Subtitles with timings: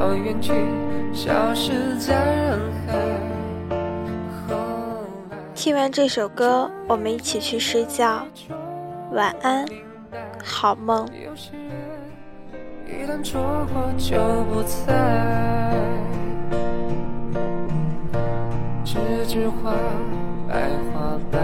[0.00, 0.52] 你早已远去，
[1.12, 2.94] 消失在人海。
[5.54, 8.26] 听完这首歌，我们一起去睡觉，
[9.12, 9.66] 晚安，
[10.42, 11.06] 好梦。
[12.86, 13.42] 一旦错
[13.74, 14.94] 过就不再，
[18.86, 18.94] 栀
[19.26, 19.74] 子花，
[20.48, 21.42] 白花瓣，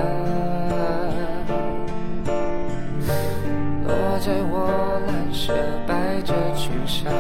[3.85, 5.53] 落在我蓝色
[5.87, 7.13] 百褶裙上。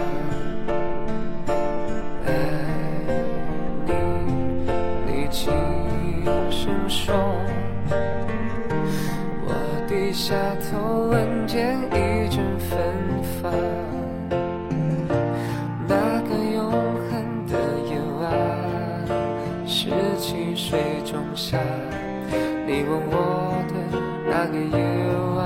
[11.46, 12.68] 头闻见一阵芬
[13.40, 13.52] 芳。
[15.86, 17.54] 那个永恒的
[17.88, 18.24] 夜晚，
[19.64, 21.56] 十七岁仲夏，
[22.66, 23.74] 你问我的
[24.28, 24.76] 那个夜
[25.36, 25.38] 晚，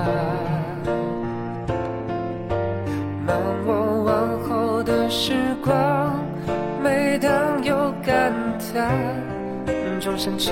[3.23, 4.09] 忙我往
[4.49, 5.71] 后的时光，
[6.83, 8.33] 每当有感
[8.73, 8.91] 叹，
[9.99, 10.51] 总想起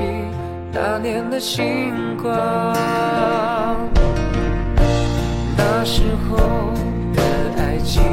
[0.72, 2.32] 那年的星光，
[5.82, 6.36] 那时候
[7.14, 7.24] 的
[7.58, 8.04] 爱情，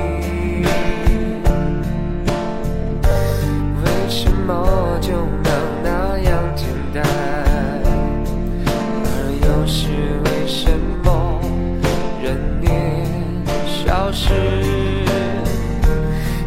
[3.82, 5.10] 为什么就
[5.42, 5.50] 能
[5.82, 7.02] 那样简单？
[9.02, 9.08] 而
[9.42, 9.88] 又是
[10.26, 10.70] 为什
[11.02, 11.40] 么，
[12.22, 13.04] 人年
[13.66, 14.32] 少时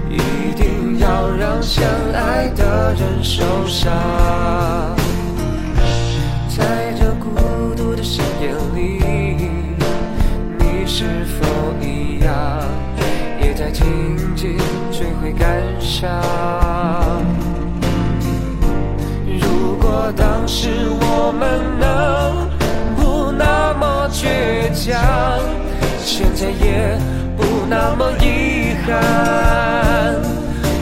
[0.09, 4.98] 一定要让相爱的人受伤？
[15.79, 16.11] 悔感伤？
[19.39, 20.69] 如果当时
[21.01, 22.49] 我们能
[22.97, 24.99] 不那么倔强，
[25.99, 26.97] 现在也
[27.37, 28.95] 不那么遗憾，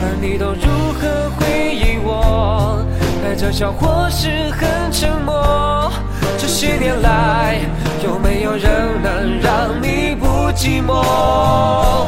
[0.02, 2.84] 而你都如何回忆我？
[3.22, 3.34] 带。
[3.36, 5.92] 着笑或是很沉默，
[6.36, 7.60] 这些年来
[8.02, 12.07] 有没有人能让你不寂寞？